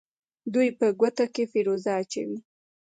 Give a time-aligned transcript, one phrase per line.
[0.53, 2.37] دوی په ګوتو کې فیروزه اچوي.